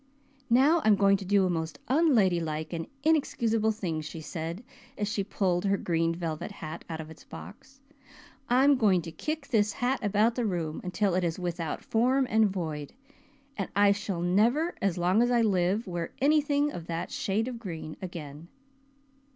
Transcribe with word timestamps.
"Now 0.49 0.81
I'm 0.83 0.95
going 0.95 1.15
to 1.17 1.25
do 1.25 1.45
a 1.45 1.49
most 1.51 1.77
unladylike 1.87 2.73
and 2.73 2.87
inexcusable 3.03 3.71
thing," 3.71 4.01
she 4.01 4.19
said, 4.19 4.63
as 4.97 5.07
she 5.07 5.23
pulled 5.23 5.65
her 5.65 5.77
green 5.77 6.15
velvet 6.15 6.53
hat 6.53 6.83
out 6.89 6.99
of 6.99 7.11
its 7.11 7.23
box. 7.23 7.81
"I'm 8.49 8.77
going 8.77 9.03
to 9.03 9.11
kick 9.11 9.49
this 9.49 9.73
hat 9.73 9.99
about 10.03 10.33
the 10.33 10.43
room 10.47 10.81
until 10.83 11.13
it 11.13 11.23
is 11.23 11.37
without 11.37 11.83
form 11.85 12.25
and 12.31 12.49
void; 12.49 12.93
and 13.55 13.69
I 13.75 13.91
shall 13.91 14.21
never 14.21 14.73
as 14.81 14.97
long 14.97 15.21
as 15.21 15.29
I 15.29 15.43
live 15.43 15.85
wear 15.85 16.11
anything 16.19 16.71
of 16.71 16.87
that 16.87 17.11
shade 17.11 17.47
of 17.47 17.59
green 17.59 17.95
again." 18.01 18.47